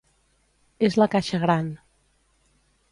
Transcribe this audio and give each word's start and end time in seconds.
És 0.87 0.97
la 1.01 1.09
caixa 1.17 1.43
gran. 1.45 1.71